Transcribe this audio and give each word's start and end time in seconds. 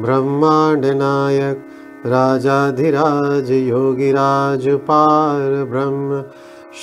ब्रह्मांड 0.00 0.84
नायक 0.84 1.64
राजाधिराज, 2.06 3.50
योगिराज, 3.50 4.68
पार 4.68 5.64
ब्रह्म, 5.64 6.24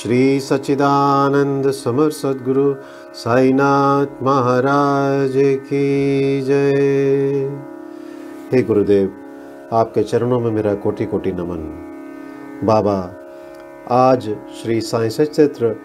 श्री 0.03 0.39
सच्चिदानंद 0.39 1.71
समर 1.71 2.09
सद्गुरु, 2.09 2.75
साईनाथ 3.13 4.23
महाराज 4.23 5.33
की 5.35 6.41
जय। 6.41 7.61
हे 8.51 8.61
गुरुदेव, 8.63 9.13
आपके 9.73 10.03
चरणों 10.03 10.39
में 10.39 10.51
मेरा 10.51 10.75
कोटि 10.75 11.05
कोटि 11.05 11.31
नमन। 11.31 11.81
बाबा, 12.63 13.13
आज 13.91 14.35
श्री 14.63 14.81
साई 14.81 15.09
सचित्र 15.09 15.75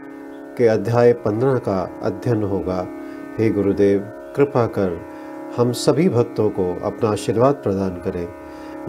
के 0.58 0.66
अध्याय 0.66 1.12
पंद्रह 1.12 1.54
का 1.54 1.90
अध्ययन 2.02 2.42
होगा। 2.42 2.86
हे 3.38 3.50
गुरुदेव, 3.50 4.00
कृपा 4.36 4.66
कर। 4.66 5.09
हम 5.56 5.72
सभी 5.72 6.08
भक्तों 6.08 6.50
को 6.50 6.64
अपना 6.84 7.10
आशीर्वाद 7.10 7.54
प्रदान 7.54 7.90
करें। 7.90 8.28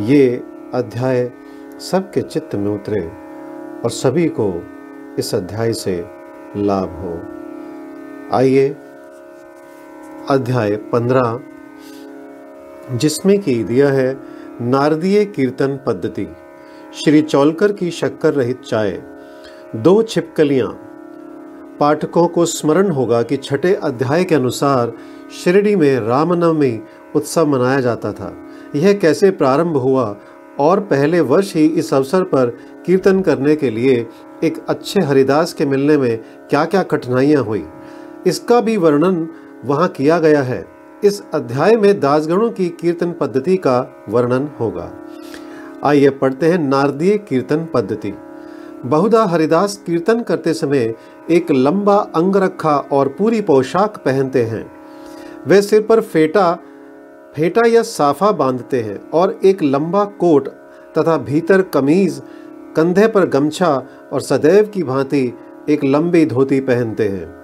ये 0.06 0.44
अध्याय 0.74 1.32
सबके 1.80 2.22
चित्त 2.22 2.56
में 2.56 2.72
उतरे 2.72 3.02
और 3.84 3.90
सभी 3.90 4.28
को 4.28 4.64
इस 5.20 5.34
अध्याय 5.36 5.74
से 5.74 6.06
लाभ 6.58 6.90
हो। 6.90 7.18
आइए 8.38 8.68
अध्याय 10.30 10.76
पंद्रह, 10.76 11.40
जिसमें 12.98 13.40
की 13.40 13.64
दिया 13.64 13.90
है 13.90 14.18
नारदीय 14.62 15.26
कीर्तन 15.26 15.80
पद्धति। 15.88 16.28
श्री 16.94 17.22
चौलकर 17.22 17.72
की 17.72 17.92
शक्कर 17.92 18.34
रहित 18.34 18.62
चाय, 18.62 19.02
दो 19.76 20.02
छिपकलियाँ 20.04 20.91
पाठकों 21.82 22.28
को 22.28 22.46
स्मरण 22.46 22.90
होगा 22.90 23.22
कि 23.22 23.38
छठे 23.38 23.74
अध्याय 23.76 24.24
के 24.24 24.36
अनुसार 24.36 24.92
शिरडी 25.44 25.76
में 25.76 26.00
रामनवमी 26.00 26.80
उत्सव 27.16 27.48
मनाया 27.48 27.80
जाता 27.80 28.12
था। 28.14 28.34
यह 28.76 28.94
कैसे 28.94 29.32
प्रारंभ 29.32 29.78
हुआ 29.78 30.06
और 30.60 30.80
पहले 30.80 31.20
वर्ष 31.22 31.54
ही 31.56 31.66
इस 31.66 31.94
अवसर 31.94 32.24
पर 32.24 32.50
कीर्तन 32.86 33.22
करने 33.22 33.56
के 33.56 33.70
लिए 33.70 34.06
एक 34.44 34.66
अच्छे 34.70 35.02
हरिदास 35.02 35.54
के 35.54 35.66
मिलने 35.66 35.98
में 35.98 36.18
क्या 36.50 36.66
क्या 36.66 36.84
कठिनाइयाँ 36.84 37.44
हुई, 37.44 37.64
इसका 38.28 38.62
भी 38.62 38.78
वर्णन 38.78 39.28
वहाँ 39.66 39.88
किया 39.88 40.20
गया 40.20 40.42
है। 40.44 40.66
इस 41.04 41.22
अध्याय 41.34 41.76
में 41.76 42.00
दासगणों 42.00 42.50
की 42.52 42.70
कीर्तन 42.82 43.12
पद्धति 43.12 43.58
का 43.58 43.80
वर्णन 44.10 44.50
होगा। 44.60 44.92
आइए 45.86 46.10
पढ़ते 46.12 46.46
हैं 46.46 46.58
नारदीय 46.60 47.18
कीर्तन 47.20 47.68
पद्धति। 47.74 48.14
बहुधा 48.86 49.24
हरिदास 49.26 49.76
कीर्तन 49.86 50.22
करते 50.22 50.54
समय 50.54 50.94
एक 51.32 51.52
लंबा 51.52 51.96
अंगरखा 52.16 52.78
और 52.92 53.08
पूरी 53.08 53.42
पोशाक 53.42 53.98
पहनते 53.98 54.44
हैं। 54.44 54.66
वे 55.48 55.62
सिर 55.62 55.82
पर 55.82 56.02
फेटा 56.02 56.54
फेटा 57.36 57.68
या 57.68 57.82
साफा 57.82 58.32
बांधते 58.32 58.80
हैं 58.82 59.00
और 59.10 59.40
एक 59.46 59.62
लंबा 59.64 60.04
कोट 60.20 60.48
तथा 60.98 61.18
भीतर 61.18 61.62
कमीज, 61.62 62.22
कंधे 62.76 63.08
पर 63.08 63.26
गमछा 63.26 63.76
और 64.14 64.22
सदैव 64.22 64.66
की 64.66 64.84
भांति 64.84 65.34
एक 65.70 65.84
लंबी 65.84 66.26
धोती 66.26 66.60
पहनते 66.60 67.08
हैं। 67.08 67.42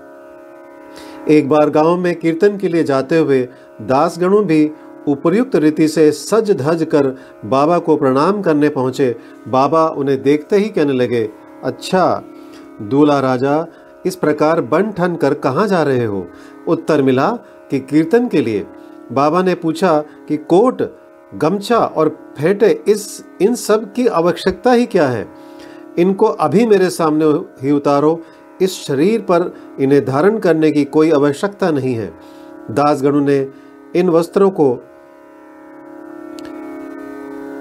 एक 1.29 1.49
बार 1.49 1.69
गाँव 1.69 1.95
में 1.97 2.15
कीर्तन 2.15 2.57
के 2.57 2.67
लिए 2.67 2.83
जाते 2.83 3.17
हुए 3.17 3.41
दासगणों 3.81 4.43
भी 4.45 4.71
उपर्युक्त 5.07 5.56
रीति 5.56 5.88
से 5.88 6.12
सज 6.12 6.51
धज 6.51 6.84
कर 6.84 7.07
बाबा 7.45 7.79
को 7.79 7.97
प्रणाम 7.97 8.41
करने 8.41 8.69
पहुँचे। 8.69 9.16
बाबा 9.47 9.88
उन्हें 9.88 10.22
देखते 10.23 10.57
ही 10.57 10.69
कहने 10.69 10.94
लगे 10.94 11.29
अच्छा 11.63 12.23
दूल्हा 12.81 13.19
राजा, 13.19 13.66
इस 14.06 14.16
प्रकार 14.16 14.62
बन 14.62 14.91
ठन 14.91 15.16
कर 15.16 15.34
कहाँ 15.34 15.68
जा 15.68 15.84
रहे 15.84 16.06
हो? 16.06 16.28
उत्तर 16.68 17.01
मिला 17.01 17.29
कि 17.72 17.79
कीर्तन 17.79 18.28
के 18.28 18.41
लिए। 18.41 18.66
बाबा 19.12 19.41
ने 19.41 19.56
पूछा 19.56 20.00
कि 20.28 20.38
कोट, 20.38 20.81
गमछा 21.35 21.78
और 21.78 22.09
फेटे 22.38 22.84
इस, 22.88 23.25
इन 23.41 23.56
सब 23.56 23.94
की 23.94 24.07
आवश्यकता 24.07 24.72
ही 24.72 24.85
क्या 24.85 25.07
है? 25.07 25.28
इनको 26.00 26.25
अभी 26.25 26.66
मेरे 26.66 26.89
सामने 26.89 27.25
ही 27.66 27.72
उतारो। 27.72 28.22
इस 28.62 28.84
शरीर 28.84 29.22
पर 29.22 29.53
इन्हें 29.79 30.06
धारण 30.06 30.38
करने 30.39 30.72
की 30.72 30.85
कोई 30.85 31.12
आवश्यकता 31.12 31.72
नहीं 31.72 31.95
है। 31.95 32.13
दासगणु 32.72 33.19
ने 33.19 33.47
इन 33.95 34.09
वस्त्रों 34.09 34.50
को 34.50 34.84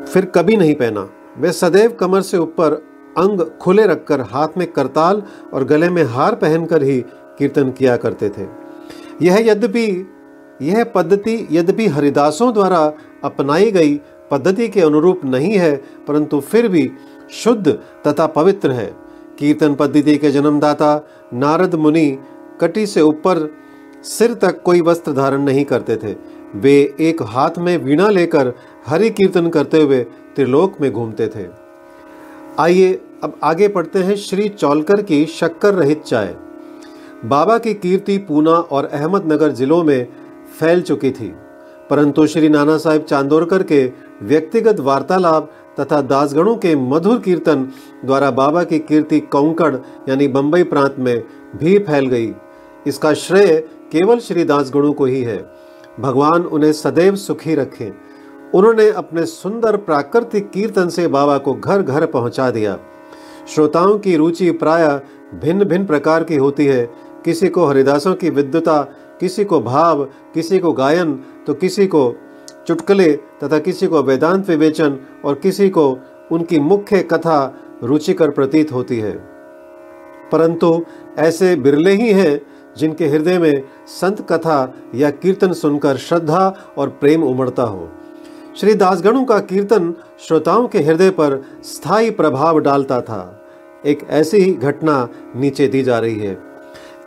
फिर 0.09 0.25
कभी 0.25 0.57
नहीं 0.57 0.75
पहना। 0.75 1.09
वे 1.39 1.53
सदैव 1.53 1.93
कमर 1.93 2.23
से 2.23 2.39
ऊपर 2.39 2.73
अंग 3.19 3.41
खुले 3.61 3.87
रखकर 3.87 4.21
हाथ 4.21 4.59
में 4.59 4.67
करताल 4.73 5.23
और 5.55 5.65
गले 5.65 5.89
में 5.89 6.03
हार 6.05 6.35
पहनकर 6.35 6.83
ही 6.83 7.01
कीर्तन 7.39 7.71
किया 7.71 7.97
करते 7.97 8.29
थे। 8.29 8.47
यह 9.23 9.39
यद्यपि, 9.47 9.87
यह 10.63 10.85
पद्धति 10.85 11.49
यद्यपि 11.53 11.87
हरिदासों 11.87 12.53
द्वारा 12.55 12.81
अपनाई 13.25 13.71
गई 13.71 14.01
पद्धति 14.31 14.69
के 14.69 14.81
अनुरूप 14.81 15.25
नहीं 15.25 15.53
है, 15.53 15.77
परंतु 16.09 16.41
फिर 16.41 16.69
भी 16.69 16.91
शुद्ध 17.33 17.69
तथा 18.07 18.27
पवित्र 18.27 18.71
है। 18.71 18.87
कीर्तन 19.39 19.75
पद्धति 19.75 20.17
के 20.17 20.31
जन्मदाता 20.31 21.09
नारद 21.35 21.75
मुनि 21.75 22.19
कटी 22.61 22.87
से 22.87 23.01
ऊपर 23.01 23.49
सिर 24.05 24.35
तक 24.35 24.63
कोई 24.63 24.81
वस्त्र 24.81 25.13
धारण 25.13 25.43
नहीं 25.43 25.65
करते 25.65 25.97
थे। 25.97 26.15
वे 26.55 26.75
एक 27.01 27.23
हाथ 27.25 27.59
में 27.59 27.77
वीणा 27.79 28.09
लेकर 28.09 28.53
हरि 28.87 29.11
कीर्तन 29.11 29.49
करते 29.49 29.81
हुए 29.83 30.03
त्रिलोक 30.37 30.81
में 30.81 30.91
घूमते 30.93 31.27
थे। 31.27 31.47
आइए, 32.59 32.93
अब 33.25 33.39
आगे 33.43 33.69
पढ़ते 33.69 33.99
हैं 33.99 34.17
श्री 34.17 34.49
चौलकर 34.49 35.03
की 35.03 35.25
शक्कर 35.27 35.75
रहित 35.75 36.03
चाय। 36.03 36.35
बाबा 37.25 37.59
की 37.59 37.75
कीर्ति 37.75 38.17
पूना 38.19 38.51
और 38.51 38.85
अहमदनगर 38.85 39.53
जिलों 39.53 39.83
में 39.85 40.07
फैल 40.61 40.83
चुकी 40.83 41.11
थी, 41.11 41.33
परंतु 41.91 42.27
श्री 42.27 42.49
नाना 42.49 42.77
साहेब 42.79 43.03
चांदोरकर 43.03 43.63
के 43.63 43.85
व्यक्तिगत 44.23 44.81
वार्तालाप 44.81 45.51
तथा 45.81 46.01
दासगणों 46.03 46.57
के 46.57 46.75
मधुर 46.77 47.19
कीर्तन 47.19 47.69
द्वारा 48.05 48.31
बाबा 48.31 48.63
की 48.65 48.79
कीर्ति 48.79 49.21
कोंकण 49.23 49.79
यानी 50.09 50.29
बंबई 50.29 50.63
प्रांत 50.65 50.95
में 50.99 51.23
भी 51.57 51.79
फैल 51.79 52.07
गई। 52.07 52.33
इसका 52.87 53.13
श्रेय 53.15 53.57
केवल 53.93 54.19
श्री 54.19 54.45
दासगणों 54.45 54.93
को 54.93 55.05
ही 55.05 55.23
है। 55.23 55.39
भगवान 56.01 56.43
उन्हें 56.43 56.73
सदैव 56.73 57.15
सुखी 57.17 57.55
रखें। 57.55 57.91
उन्होंने 58.55 58.91
अपने 58.91 59.27
सुंदर 59.27 59.77
प्राकृतिक 59.77 60.51
कीर्तन 60.51 60.89
से 60.89 61.07
बाबा 61.09 61.39
को 61.39 61.55
घर 61.55 61.83
घर 61.83 62.07
पहुँचा 62.07 62.51
दिया। 62.51 62.79
श्रोताओं 63.49 63.99
की 63.99 64.17
रुचि 64.17 64.51
प्राय 64.51 64.89
भिन्न 65.35 65.65
भिन्न 65.65 65.87
प्रकार 65.87 66.25
की 66.25 66.37
होती 66.37 66.67
है। 66.67 66.87
किसी 67.25 67.49
को 67.49 67.67
हरिदासों 67.67 68.15
की 68.15 68.31
विद्वता 68.31 68.83
किसी 69.21 69.45
को 69.45 69.61
भाव, 69.61 70.05
किसी 70.05 70.59
को 70.59 70.73
गायन 70.73 71.15
तो 71.47 71.55
किसी 71.55 71.87
को 71.87 72.15
चुटकले 72.67 73.13
तथा 73.13 73.59
किसी 73.59 73.87
को 73.87 74.03
वेदांत 74.03 74.49
विवेचन 74.49 74.99
और 75.25 75.35
किसी 75.35 75.69
को 75.71 75.99
उनकी 76.33 76.59
मुख्य 76.61 77.03
कथा 77.03 77.55
रुचिकर 77.83 78.31
प्रतीत 78.31 78.73
होती 78.73 78.99
है। 78.99 79.17
परंतु 80.33 80.85
ऐसे 81.19 81.57
बिरले 81.57 81.91
ही 81.91 82.13
हैं 82.13 82.41
जिनके 82.79 83.07
हृदय 83.07 83.39
में 83.39 83.63
संत 83.87 84.27
कथा 84.33 84.75
या 84.95 85.11
कीर्तन 85.11 85.53
सुनकर 85.53 85.97
श्रद्धा 85.97 86.75
और 86.79 86.89
प्रेम 86.89 87.23
उमड़ता 87.23 87.63
हो। 87.63 87.89
श्री 88.61 88.75
दासगणों 88.75 89.25
का 89.25 89.39
कीर्तन 89.39 89.95
श्रोताओं 90.21 90.69
के 90.69 90.79
हृदय 90.79 91.11
पर 91.11 91.43
स्थायी 91.63 92.11
प्रभाव 92.11 92.59
डालता 92.59 93.01
था। 93.01 93.49
एक 93.87 93.99
ऐसी 94.11 94.37
ही 94.37 94.53
घटना 94.53 95.09
नीचे 95.37 95.67
दी 95.67 95.83
जा 95.83 95.99
रही 95.99 96.19
है। 96.19 96.39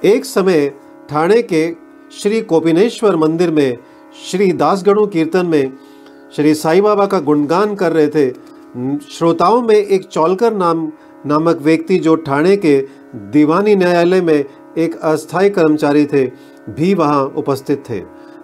एक 0.05 0.25
समय 0.25 0.69
ठाणे 1.09 1.41
के 1.41 1.75
श्री 2.11 2.41
कोपिनेश्वर 2.41 3.15
मंदिर 3.15 3.51
में 3.51 3.77
श्री 4.31 4.51
दासगणु 4.51 5.07
कीर्तन 5.07 5.45
में 5.45 5.73
श्री 6.35 6.53
साई 6.55 6.81
बाबा 6.81 7.05
का 7.05 7.19
गुणगान 7.19 7.75
कर 7.75 7.91
रहे 7.91 8.07
थे। 8.07 8.29
श्रोताओं 9.11 9.61
में 9.61 9.75
एक 9.75 10.05
चौलकर 10.05 10.53
नाम, 10.53 10.91
नामक 11.25 11.57
व्यक्ति 11.57 11.97
जो 11.99 12.15
ठाणे 12.15 12.57
के 12.57 12.77
दीवानी 13.15 13.75
न्यायालय 13.75 14.21
में 14.21 14.45
एक 14.77 14.95
अस्थायी 14.95 15.49
कर्मचारी 15.49 16.05
थे, 16.05 16.25
भी 16.69 16.93
वहाँ 16.93 17.23
उपस्थित 17.37 17.83
थे। 17.89 17.99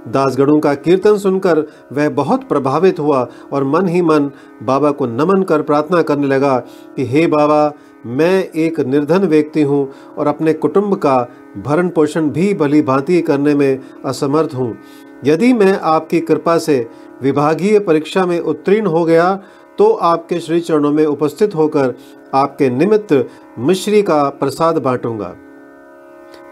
दासगणों 0.08 0.60
का 0.60 0.74
कीर्तन 0.76 1.18
सुनकर 1.18 1.60
वह 1.94 2.10
बहुत 2.10 2.48
प्रभावित 2.48 3.00
हुआ 3.00 3.28
और 3.54 3.64
मन 3.64 3.88
ही 3.88 4.02
मन 4.02 4.30
बाबा 4.64 4.92
को 4.92 5.06
नमन 5.06 5.44
कर 5.44 5.62
प्रार्थना 5.62 6.02
करने 6.02 6.28
लगा 6.28 6.58
कि, 6.58 7.06
हे 7.06 7.26
बाबा, 7.28 7.72
मैं 8.06 8.44
एक 8.44 8.80
निर्धन 8.80 9.26
व्यक्ति 9.26 9.62
हूँ 9.62 9.92
और 10.18 10.28
अपने 10.28 10.54
कुटुंब 10.54 10.96
का 10.96 11.18
भरण 11.58 11.90
पोषण 11.90 12.30
भी 12.30 12.54
भली 12.54 12.82
भांति 12.82 13.22
करने 13.22 13.56
में 13.56 13.80
असमर्थ 14.06 14.54
हूँ। 14.56 14.78
यदि 15.26 15.54
मैं 15.54 15.80
आपकी 15.80 16.20
कृपा 16.20 16.58
से 16.58 16.88
विभागीय 17.24 17.80
परीक्षा 17.80 18.26
में 18.26 18.40
उत्तीर्ण 18.40 18.88
हो 18.88 19.04
गया 19.06 19.34
तो 19.78 19.90
आपके 20.04 20.40
श्री 20.40 20.60
चरणों 20.60 20.92
में 20.92 21.06
उपस्थित 21.06 21.56
होकर 21.56 21.94
आपके 22.34 22.70
निमित्त 22.70 23.28
मिश्री 23.60 24.02
का 24.02 24.24
प्रसाद 24.30 24.78
बांटूँगा। 24.78 25.36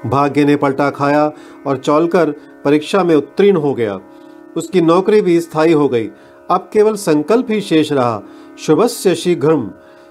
भाग्य 0.06 0.46
ने 0.46 0.56
पलटा 0.56 0.90
खाया 0.90 1.31
और 1.68 1.78
चौलकर 1.78 2.31
परीक्षा 2.66 3.04
में 3.04 3.16
उत्तीर्ण 3.16 3.58
हो 3.58 3.74
गया। 3.74 4.00
उसकी 4.58 4.81
नौकरी 4.81 5.22
भी 5.22 5.40
स्थायी 5.42 5.74
हो 5.74 5.88
गई। 5.90 6.10
अब 6.52 6.70
केवल 6.74 6.96
संकल्प 6.96 7.52
ही 7.52 7.60
शेष 7.62 7.92
रहा। 7.92 8.22
शुभस्य 8.60 9.16
शीघ्रम 9.16 9.70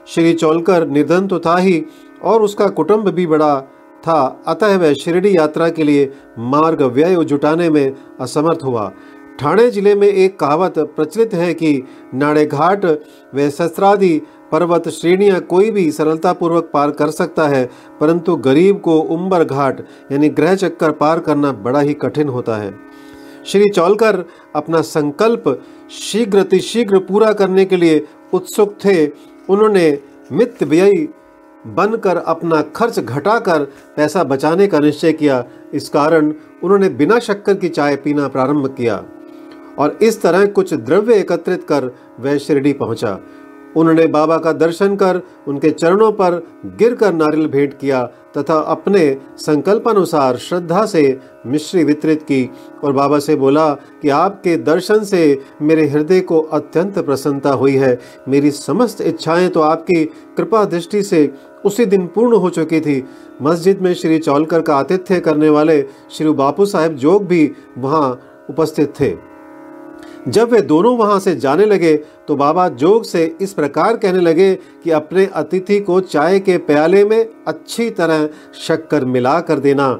श्री 0.09 0.33
चौलकर 0.35 0.87
निधन 0.87 1.27
तो 1.27 1.39
था 1.39 1.57
ही 1.57 1.85
और 2.23 2.43
उसका 2.43 2.69
कुटुंब 2.69 3.09
भी 3.09 3.27
बड़ा 3.27 3.61
था। 4.05 4.43
अतः 4.47 4.77
वह 4.79 4.93
शिरडी 4.95 5.37
यात्रा 5.37 5.69
के 5.69 5.85
लिए 5.85 6.11
मार्ग 6.39 6.83
व्यय 6.85 7.25
जुटाने 7.25 7.69
में 7.71 7.95
असमर्थ 8.21 8.65
हुआ। 8.65 8.93
ठाणे 9.41 9.69
ज़िले 9.71 9.95
में 9.95 10.07
एक 10.09 10.39
कहावत 10.39 10.79
प्रचलित 10.97 11.35
है 11.35 11.53
कि 11.55 11.83
नाड़े 12.15 12.45
घाट 12.47 12.85
व 13.35 13.49
शस्त्रादि 13.51 14.21
पर्वत 14.53 14.89
श्रेणियाँ 14.91 15.41
कोई 15.41 15.71
भी 15.71 15.91
सरलतापूर्वक 15.93 16.71
पार 16.73 16.91
कर 16.91 17.11
सकता 17.11 17.47
है, 17.49 17.65
परंतु 18.01 18.37
गरीब 18.39 18.81
को 18.81 18.99
उम्बर 18.99 19.45
घाट, 19.45 19.81
यानी 20.13 20.29
ग्रह 20.31 20.55
चक्कर 20.57 20.91
पार 20.93 21.21
करना 21.21 21.53
बड़ा 21.63 21.81
ही 21.81 21.95
कठिन 21.95 22.29
होता 22.29 22.57
है। 22.57 22.75
श्री 23.47 23.71
चौलकर 23.71 24.25
अपना 24.57 24.81
संकल्प 24.83 25.49
शीघ्र 25.93 26.59
शीघ्र 26.61 26.99
पूरा 27.01 27.33
करने 27.33 27.65
के 27.65 27.77
लिए 27.77 28.05
उत्सुक 28.33 28.77
थे। 28.85 29.07
उन्होंने 29.49 29.99
मित 30.33 30.63
व्ययी 30.63 31.09
बनकर 31.65 32.17
अपना 32.17 32.61
खर्च 32.77 32.99
घटाकर 32.99 33.65
पैसा 33.97 34.23
बचाने 34.25 34.67
का 34.67 34.79
निश्चय 34.79 35.13
किया। 35.13 35.45
इस 35.75 35.89
कारण 35.89 36.33
उन्होंने 36.63 36.89
बिना 36.91 37.19
शक्कर 37.19 37.55
की 37.55 37.69
चाय 37.69 37.97
पीना 37.97 38.29
प्रारंभ 38.29 38.67
किया 38.77 39.03
और 39.79 39.99
इस 40.03 40.21
तरह 40.23 40.47
कुछ 40.49 40.73
द्रव्य 40.75 41.15
एकत्रित 41.15 41.65
कर 41.65 41.91
वह 42.21 42.39
शिरडी 42.39 42.73
पहुँचा। 42.73 43.19
उन्होंने 43.77 44.07
बाबा 44.07 44.37
का 44.39 44.53
दर्शन 44.53 44.97
कर 44.97 45.21
उनके 45.49 45.71
चरणों 45.71 46.11
पर 46.13 46.35
गिर 46.79 46.95
कर 46.95 47.13
नारियल 47.15 47.47
भेंट 47.47 47.79
किया 47.79 48.03
तथा 48.37 48.59
अपने 48.71 49.05
संकल्पानुसार 49.39 50.37
श्रद्धा 50.37 50.85
से 50.87 51.03
मिश्री 51.47 51.85
वितरित 51.85 52.23
की 52.23 52.51
और 52.85 52.93
बाबा 52.93 53.19
से 53.19 53.37
बोला 53.37 53.69
कि 54.03 54.09
आपके 54.09 54.57
दर्शन 54.57 55.05
से 55.05 55.39
मेरे 55.63 55.87
हृदय 55.87 56.21
को 56.21 56.41
अत्यंत 56.41 56.99
प्रसन्नता 56.99 57.51
हुई 57.53 57.77
है। 57.77 57.99
मेरी 58.29 58.51
समस्त 58.51 59.01
इच्छाएँ 59.01 59.49
तो 59.49 59.61
आपकी 59.61 60.05
कृपा 60.37 60.65
दृष्टि 60.65 61.03
से 61.03 61.29
उसी 61.65 61.87
दिन 61.87 62.07
पूर्ण 62.07 62.37
हो 62.37 62.51
चुकी 62.51 62.81
थी। 62.81 63.03
मस्जिद 63.43 63.83
में 63.83 63.93
श्री 63.95 64.19
चौलकर 64.19 64.63
का 64.63 64.77
आतिथ्य 64.77 65.21
करने 65.21 65.49
वाले 65.49 65.81
श्री 66.11 66.31
बापू 66.31 66.67
साहेब 66.67 66.97
जोग 66.97 67.27
भी 67.27 67.51
वहाँ 67.79 68.11
उपस्थित 68.51 68.95
थे। 69.01 69.32
जब 70.29 70.51
वे 70.51 70.61
दोनों 70.61 70.97
वहाँ 70.97 71.19
से 71.21 71.35
जाने 71.37 71.65
लगे 71.67 71.95
तो 72.29 72.37
बाबा 72.37 72.69
जोग 72.69 73.05
से 73.05 73.25
इस 73.41 73.53
प्रकार 73.53 73.97
कहने 73.97 74.21
लगे 74.21 74.55
कि 74.85 74.91
अपने 74.91 75.25
अतिथि 75.27 75.79
को 75.81 76.01
चाय 76.01 76.39
के 76.41 76.57
प्याले 76.59 77.05
में 77.05 77.27
अच्छी 77.47 77.89
तरह 77.91 78.29
शक्कर 78.59 79.05
मिला 79.05 79.41
कर 79.41 79.59
देना। 79.59 79.99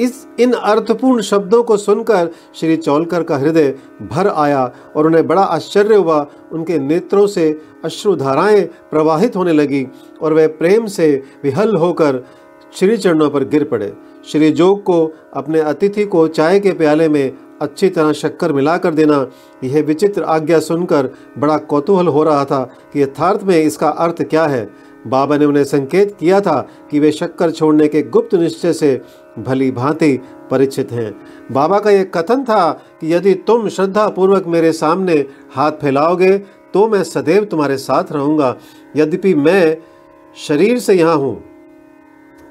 इस 0.00 0.26
इन 0.40 0.52
अर्थपूर्ण 0.52 1.22
शब्दों 1.22 1.62
को 1.62 1.76
सुनकर 1.76 2.28
श्री 2.54 2.76
चौलकर 2.76 3.22
का 3.22 3.36
हृदय 3.36 3.74
भर 4.02 4.28
आया 4.28 4.64
और 4.96 5.06
उन्हें 5.06 5.26
बड़ा 5.26 5.42
आश्चर्य 5.42 5.94
हुआ। 5.94 6.26
उनके 6.52 6.78
नेत्रों 6.78 7.26
से 7.26 7.50
अश्रुधाराएँ 7.84 8.62
प्रवाहित 8.90 9.36
होने 9.36 9.52
लगी 9.52 9.86
और 10.22 10.34
वे 10.34 10.46
प्रेम 10.46 10.86
से 10.86 11.10
विहल 11.44 11.76
होकर 11.76 12.24
श्री 12.72 12.96
चरणों 12.96 13.30
पर 13.30 13.44
गिर 13.44 13.64
पड़े। 13.64 13.92
श्री 14.28 14.50
जोग 14.50 14.82
को 14.82 15.04
अपने 15.34 15.60
अतिथि 15.60 16.04
को 16.04 16.26
चाय 16.28 16.60
के 16.60 16.72
प्याले 16.72 17.08
में 17.08 17.32
अच्छी 17.60 17.88
तरह 17.88 18.12
शक्कर 18.14 18.52
मिलाकर 18.52 18.94
देना। 18.94 19.26
यह 19.64 19.82
विचित्र 19.82 20.22
आज्ञा 20.24 20.58
सुनकर 20.60 21.08
बड़ा 21.38 21.56
कौतूहल 21.64 22.08
हो 22.08 22.22
रहा 22.24 22.44
था 22.44 22.62
कि 22.92 23.02
यथार्थ 23.02 23.42
में 23.42 23.56
इसका 23.56 23.88
अर्थ 23.88 24.22
क्या 24.24 24.44
है। 24.46 24.68
बाबा 25.06 25.36
ने 25.36 25.44
उन्हें 25.44 25.64
संकेत 25.64 26.16
किया 26.20 26.40
था 26.40 26.60
कि 26.90 27.00
वे 27.00 27.10
शक्कर 27.12 27.50
छोड़ने 27.50 27.88
के 27.88 28.02
गुप्त 28.04 28.34
निश्चय 28.34 28.72
से 28.72 29.00
भली 29.38 29.70
भांति 29.70 30.16
परिचित 30.50 30.92
हैं। 30.92 31.14
बाबा 31.52 31.78
का 31.78 31.90
यह 31.90 32.04
कथन 32.14 32.42
था 32.44 32.70
कि 33.00 33.12
यदि 33.14 33.34
तुम 33.46 33.68
श्रद्धा 33.68 34.08
पूर्वक 34.08 34.46
मेरे 34.46 34.72
सामने 34.74 35.14
हाथ 35.54 35.72
फैलाओगे 35.72 36.36
तो 36.74 36.86
मैं 36.88 37.02
सदैव 37.04 37.44
तुम्हारे 37.44 37.76
साथ 37.78 38.12
रहूँगा। 38.12 38.56
यद्यपि 38.96 39.34
मैं 39.34 39.76
शरीर 40.36 40.78
से 40.78 40.94
यहाँ 40.94 41.14
हूँ, 41.16 41.34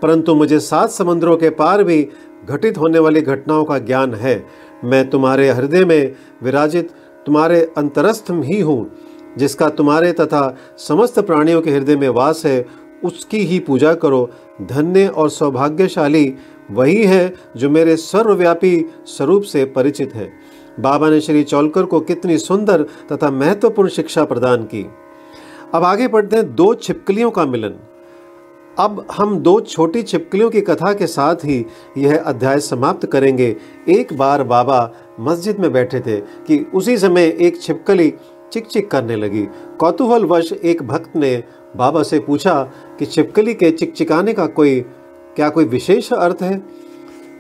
परंतु 0.02 0.36
मुझे 0.36 0.60
सात 0.60 0.90
समुद्रों 0.92 1.36
के 1.38 1.50
पार 1.52 1.84
भी 1.84 2.08
घटित 2.46 2.78
होने 2.78 3.00
वाली 3.00 3.22
घटनाओं 3.22 3.64
का 3.66 3.78
ज्ञान 3.80 4.14
है। 4.14 4.38
मैं 4.84 5.10
तुम्हारे 5.10 5.50
हृदय 5.50 5.86
में 5.86 6.16
विराजित, 6.44 6.92
तुम्हारे 7.26 7.74
अंतरस्थ 7.78 8.26
ही 8.32 8.60
हूँ, 8.62 8.92
जिसका 9.38 9.70
तुम्हारे 9.70 10.12
तथा 10.12 10.58
समस्त 10.78 11.20
प्राणियों 11.20 11.62
के 11.62 11.72
हृदय 11.72 11.96
में 11.96 12.10
वास 12.10 12.46
है, 12.46 12.66
उसकी 13.04 13.38
ही 13.38 13.60
पूजा 13.60 13.94
करो। 13.94 14.30
धन्य 14.62 15.08
और 15.08 15.30
सौभाग्यशाली 15.30 16.34
वही 16.72 17.04
है 17.04 17.34
जो 17.58 17.70
मेरे 17.70 17.96
सर्वव्यापी 17.96 18.86
स्वरूप 19.06 19.44
से 19.44 19.66
परिचित 19.66 20.16
है। 20.16 20.32
बाबा 20.80 21.10
ने 21.10 21.22
श्री 21.22 21.44
चौलकर 21.44 21.84
को 21.84 22.00
कितनी 22.00 22.38
सुंदर 22.38 22.82
तथा 23.12 23.32
महत्वपूर्ण 23.32 23.90
शिक्षा 23.90 24.24
प्रदान 24.26 24.64
की। 24.64 24.86
अब 25.74 25.84
आगे 25.84 26.08
पढ़ते 26.08 26.36
हैं 26.36 26.56
दो 26.56 26.74
छिपकलियों 26.74 27.32
का 27.32 27.46
मिलन। 27.46 27.74
अब 28.80 29.06
हम 29.12 29.38
दो 29.40 29.60
छोटी 29.60 30.02
छिपकलियों 30.04 30.50
की 30.50 30.62
कथा 30.62 30.94
के 30.94 31.08
साथ 31.08 31.36
ही 31.36 31.66
यह 31.98 32.18
अध्याय 32.18 32.60
समाप्त 32.60 33.06
करेंगे। 33.06 33.56
एक 33.90 34.14
बार 34.18 34.44
बाबा 34.44 34.80
मस्जिद 35.20 35.60
में 35.60 35.72
बैठे 35.74 36.00
थे 36.00 36.18
कि 36.48 36.66
उसी 36.76 36.98
समय 36.98 37.38
एक 37.42 37.62
छिपकली 37.62 38.14
चिक 38.54 38.68
चिक 38.68 38.90
करने 38.92 39.16
लगी। 39.16 39.46
कौतूहलवश 39.80 40.52
एक 40.54 40.84
भक्त 40.84 41.16
ने 41.16 41.36
बाबा 41.78 42.04
से 42.04 42.20
पूछा 42.20 42.62
कि 43.00 43.06
छिपकली 43.06 43.54
के 43.54 43.72
चिकचिकाने 43.72 44.34
का 44.34 44.46
कोई, 44.48 44.80
क्या 45.36 45.50
कोई 45.50 45.66
विशेष 45.66 46.14
अर्थ 46.14 46.42
है? 46.42 46.62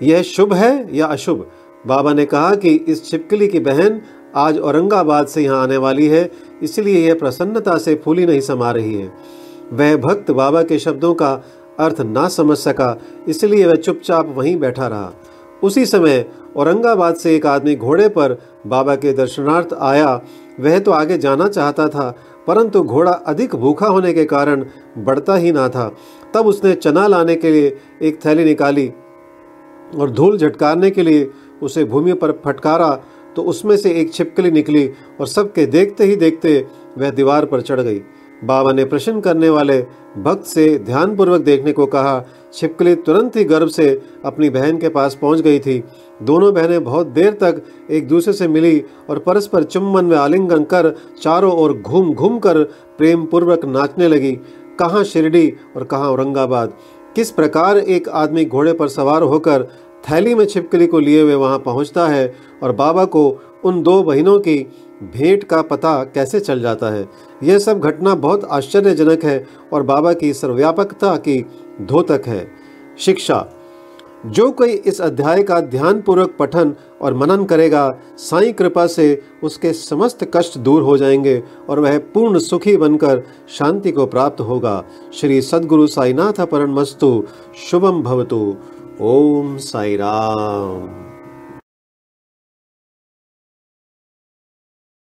यह 0.03 0.21
शुभ 0.21 0.53
है 0.53 0.97
या 0.97 1.05
अशुभ? 1.05 1.47
बाबा 1.87 2.13
ने 2.13 2.25
कहा 2.25 2.55
कि 2.55 2.75
इस 2.87 3.09
छिपकली 3.09 3.47
की 3.47 3.59
बहन 3.59 4.01
आज 4.35 4.57
औरंगाबाद 4.59 5.27
से 5.27 5.41
यहाँ 5.41 5.63
आने 5.63 5.77
वाली 5.77 6.07
है, 6.07 6.29
इसलिए 6.63 7.07
यह 7.07 7.15
प्रसन्नता 7.15 7.77
से 7.77 7.95
फूली 7.95 8.25
नहीं 8.25 8.41
समा 8.41 8.71
रही 8.71 8.93
है। 8.93 9.11
वह 9.71 9.95
भक्त 9.97 10.31
बाबा 10.31 10.61
के 10.63 10.79
शब्दों 10.79 11.13
का 11.13 11.31
अर्थ 11.79 12.01
ना 12.01 12.27
समझ 12.29 12.57
सका, 12.57 12.97
इसलिए 13.27 13.65
वह 13.65 13.75
चुपचाप 13.75 14.33
वहीं 14.37 14.55
बैठा 14.59 14.87
रहा। 14.87 15.13
उसी 15.63 15.85
समय 15.85 16.25
औरंगाबाद 16.57 17.15
से 17.15 17.35
एक 17.35 17.45
आदमी 17.45 17.75
घोड़े 17.75 18.07
पर 18.09 18.37
बाबा 18.67 18.95
के 18.95 19.13
दर्शनार्थ 19.13 19.73
आया। 19.73 20.13
वह 20.59 20.79
तो 20.79 20.91
आगे 20.91 21.17
जाना 21.17 21.47
चाहता 21.47 21.87
था, 21.87 22.09
परंतु 22.47 22.81
घोड़ा 22.83 23.11
अधिक 23.11 23.55
भूखा 23.55 23.87
होने 23.87 24.13
के 24.13 24.25
कारण 24.25 24.65
बढ़ता 24.97 25.35
ही 25.35 25.51
ना 25.51 25.67
था। 25.69 25.91
तब 26.33 26.47
उसने 26.47 26.73
चना 26.75 27.05
लाने 27.07 27.35
के 27.35 27.51
लिए 27.51 27.77
एक 28.01 28.19
थैली 28.25 28.45
निकाली 28.45 28.87
और 29.97 30.11
धूल 30.11 30.37
झटकारने 30.37 30.89
के 30.91 31.03
लिए 31.03 31.29
उसे 31.61 31.83
भूमि 31.85 32.13
पर 32.13 32.31
फटकारा 32.45 32.89
तो 33.35 33.43
उसमें 33.43 33.75
से 33.77 33.91
एक 33.91 34.13
छिपकली 34.13 34.51
निकली 34.51 34.87
और 35.19 35.27
सबके 35.27 35.65
देखते 35.67 36.03
ही 36.03 36.15
देखते 36.15 36.59
वह 36.97 37.09
दीवार 37.11 37.45
पर 37.45 37.61
चढ़ 37.61 37.81
गई। 37.81 38.01
बाबा 38.43 38.71
ने 38.71 38.83
प्रश्न 38.85 39.19
करने 39.21 39.49
वाले 39.49 39.79
भक्त 40.17 40.45
से 40.45 40.77
ध्यानपूर्वक 40.77 41.41
देखने 41.41 41.71
को 41.71 41.85
कहा, 41.85 42.23
छिपकली 42.53 42.93
तुरंत 42.97 43.35
ही 43.35 43.43
गर्भ 43.43 43.69
से 43.69 43.89
अपनी 44.25 44.49
बहन 44.49 44.77
के 44.77 44.89
पास 44.89 45.17
पहुँच 45.21 45.41
गई 45.41 45.59
थी। 45.59 45.83
दोनों 46.21 46.53
बहनें 46.53 46.83
बहुत 46.83 47.07
देर 47.07 47.33
तक 47.33 47.61
एक 47.91 48.07
दूसरे 48.07 48.33
से 48.33 48.47
मिली 48.47 48.83
और 49.09 49.19
परस्पर 49.19 49.63
चुम्बन 49.63 50.05
में 50.05 50.15
आलिंगन 50.17 50.63
कर 50.63 50.93
चारों 51.21 51.51
ओर 51.53 51.73
घूम 51.73 52.13
घूम 52.13 52.37
कर 52.39 52.63
प्रेम 52.97 53.25
पूर्वक 53.25 53.65
नाचने 53.65 54.07
लगी, 54.07 54.31
कहाँ 54.79 55.03
शिरडी 55.03 55.51
और 55.75 55.83
कहाँ 55.83 56.09
औरंगाबाद। 56.11 56.73
किस 57.15 57.31
प्रकार 57.31 57.77
एक 57.77 58.09
आदमी 58.09 58.45
घोड़े 58.45 58.73
पर 58.73 58.87
सवार 58.87 59.23
होकर 59.23 59.67
थैली 60.03 60.33
में 60.35 60.45
छिपकली 60.45 60.87
को 60.87 60.99
लिए 60.99 61.21
हुए 61.21 61.35
वहाँ 61.35 61.59
पहुँचता 61.59 62.07
है 62.07 62.33
और 62.63 62.71
बाबा 62.71 63.05
को 63.05 63.29
उन 63.65 63.81
दो 63.83 64.01
बहनों 64.03 64.39
की 64.39 64.57
भेंट 65.03 65.43
का 65.43 65.61
पता 65.61 66.03
कैसे 66.03 66.39
चल 66.39 66.61
जाता 66.61 66.89
है? 66.89 67.09
यह 67.43 67.59
सब 67.59 67.79
घटना 67.79 68.15
बहुत 68.15 68.45
आश्चर्यजनक 68.45 69.23
है 69.23 69.47
और 69.73 69.83
बाबा 69.83 70.13
की 70.13 70.33
सर्वव्यापकता 70.33 71.15
की 71.15 71.45
धोतक 71.81 72.21
है। 72.27 72.51
शिक्षा। 72.99 73.47
जो 74.25 74.51
कोई 74.51 74.69
इस 74.69 75.01
अध्याय 75.01 75.43
का 75.43 75.59
ध्यानपूर्वक 75.59 76.35
पठन 76.39 76.75
और 77.01 77.13
मनन 77.13 77.45
करेगा, 77.45 77.97
साई 78.17 78.53
कृपा 78.53 78.87
से 78.87 79.21
उसके 79.43 79.73
समस्त 79.73 80.31
कष्ट 80.33 80.57
दूर 80.57 80.81
हो 80.81 80.97
जाएँगे 80.97 81.43
और 81.69 81.79
वह 81.79 81.97
पूर्ण 81.97 82.39
सुखी 82.39 82.77
बनकर 82.77 83.23
शांति 83.49 83.91
को 83.91 84.05
प्राप्त 84.05 84.41
होगा। 84.41 84.83
श्री 85.13 85.41
सदगुरु 85.41 85.87
साईनाथ 85.87 86.45
परम 86.45 86.79
मस्तु 86.79 87.23
शुभम 87.71 88.03
भवतु। 88.03 88.55
ओम 89.01 89.57
साई 89.57 89.95
राम 89.95 91.06